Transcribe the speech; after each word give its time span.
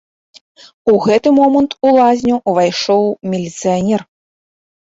У 0.93 0.95
гэты 1.05 1.33
момант 1.39 1.75
у 1.87 1.91
лазню 1.97 2.35
ўвайшоў 2.53 3.03
міліцыянер. 3.35 4.01